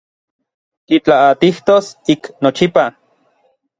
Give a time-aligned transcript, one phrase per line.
[0.87, 2.85] Kitlaatijtos ik nochipa.